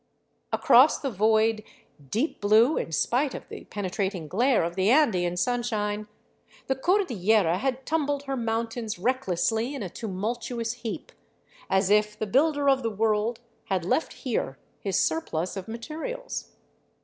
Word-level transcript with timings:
Across 0.51 0.97
the 1.01 1.11
void, 1.11 1.63
deep 2.09 2.41
blue 2.41 2.75
in 2.75 2.91
spite 2.91 3.35
of 3.35 3.47
the 3.49 3.65
penetrat 3.65 4.15
ing 4.15 4.27
glare 4.27 4.63
of 4.63 4.75
the 4.75 4.89
Andean 4.89 5.37
sunshine, 5.37 6.07
the 6.65 6.75
Cordillera 6.75 7.59
had 7.59 7.85
tumbled 7.85 8.23
her 8.23 8.35
mountains 8.35 8.97
recklessly 8.97 9.75
in 9.75 9.83
a 9.83 9.91
tumultuous 9.91 10.73
heap, 10.73 11.11
as 11.69 11.91
if 11.91 12.17
the 12.17 12.25
Builder 12.25 12.67
of 12.67 12.81
the 12.81 12.89
world 12.89 13.41
had 13.65 13.85
left 13.85 14.13
here 14.13 14.57
his 14.79 14.99
surplus 14.99 15.55
of 15.55 15.67
materials. 15.67 16.49